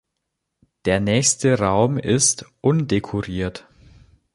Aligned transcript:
Der 0.85 0.99
nächste 0.99 1.59
Raum 1.59 1.99
ist 1.99 2.45
undekoriert. 2.61 3.67